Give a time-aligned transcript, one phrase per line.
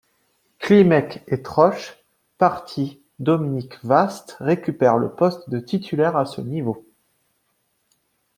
[0.57, 1.95] Klimek et Troch
[2.39, 6.83] partis, Dominique Vaast récupère le poste de titulaire à ce niveau.